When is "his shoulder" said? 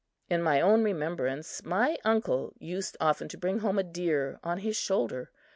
4.65-5.29